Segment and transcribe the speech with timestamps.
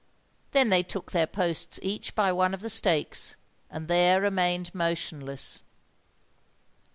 [0.49, 3.35] They then took their posts each by one of the stakes,
[3.69, 5.61] and there remained motionless.